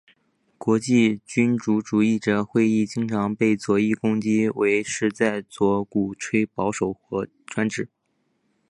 [0.57, 5.45] 国际君主主义者会议经常被左翼攻击为是在
[5.87, 7.87] 鼓吹保守和专制。